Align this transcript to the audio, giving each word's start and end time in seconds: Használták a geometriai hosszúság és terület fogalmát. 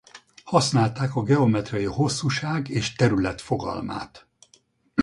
Használták 0.43 1.15
a 1.15 1.21
geometriai 1.23 1.85
hosszúság 1.85 2.67
és 2.69 2.93
terület 2.95 3.41
fogalmát. 3.41 4.27